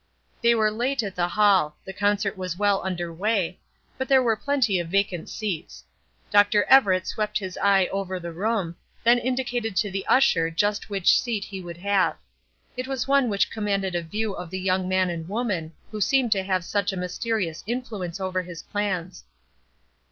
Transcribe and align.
They 0.41 0.55
were 0.55 0.71
late 0.71 1.03
at 1.03 1.13
the 1.15 1.27
hall; 1.27 1.75
the 1.85 1.93
concert 1.93 2.35
was 2.35 2.57
well 2.57 2.83
under 2.83 3.13
way; 3.13 3.59
but 3.99 4.07
there 4.07 4.23
were 4.23 4.35
plenty 4.35 4.79
of 4.79 4.87
vacant 4.89 5.29
seats. 5.29 5.83
Dr. 6.31 6.63
Everett 6.63 7.05
swept 7.05 7.37
his 7.37 7.55
eye 7.61 7.85
over 7.91 8.19
the 8.19 8.31
room; 8.31 8.77
then 9.03 9.19
indicated 9.19 9.75
to 9.75 9.91
the 9.91 10.03
usher 10.07 10.49
just 10.49 10.89
which 10.89 11.21
seat 11.21 11.43
he 11.45 11.61
would 11.61 11.77
have. 11.77 12.15
It 12.75 12.87
was 12.87 13.07
one 13.07 13.29
which 13.29 13.51
commanded 13.51 13.93
a 13.93 14.01
view 14.01 14.33
of 14.33 14.49
the 14.49 14.59
young 14.59 14.89
man 14.89 15.11
and 15.11 15.29
woman 15.29 15.71
who 15.91 16.01
seemed 16.01 16.31
to 16.31 16.41
have 16.41 16.65
such 16.65 16.91
a 16.91 16.97
mysterious 16.97 17.63
influence 17.67 18.19
over 18.19 18.41
his 18.41 18.63
plans. 18.63 19.23